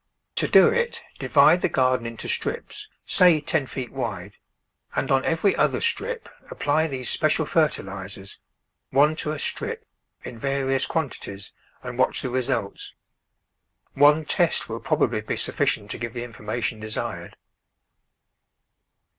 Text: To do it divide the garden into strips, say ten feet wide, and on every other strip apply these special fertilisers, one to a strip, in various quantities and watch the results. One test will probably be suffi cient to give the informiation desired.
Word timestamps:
To 0.37 0.47
do 0.47 0.67
it 0.69 1.03
divide 1.19 1.61
the 1.61 1.69
garden 1.69 2.07
into 2.07 2.27
strips, 2.27 2.87
say 3.05 3.39
ten 3.39 3.67
feet 3.67 3.91
wide, 3.91 4.33
and 4.95 5.11
on 5.11 5.23
every 5.25 5.55
other 5.55 5.79
strip 5.79 6.27
apply 6.49 6.87
these 6.87 7.07
special 7.07 7.45
fertilisers, 7.45 8.39
one 8.89 9.15
to 9.17 9.31
a 9.31 9.37
strip, 9.37 9.85
in 10.23 10.39
various 10.39 10.87
quantities 10.87 11.51
and 11.83 11.99
watch 11.99 12.23
the 12.23 12.31
results. 12.31 12.95
One 13.93 14.25
test 14.25 14.67
will 14.67 14.79
probably 14.79 15.21
be 15.21 15.35
suffi 15.35 15.67
cient 15.67 15.91
to 15.91 15.99
give 15.99 16.13
the 16.13 16.23
informiation 16.23 16.79
desired. 16.79 17.37